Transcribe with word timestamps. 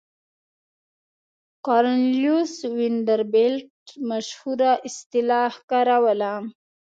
کارنلیوس 1.65 2.53
وینډربیلټ 2.77 3.81
مشهوره 4.09 4.71
اصطلاح 4.87 5.53
کاروله. 5.71 6.33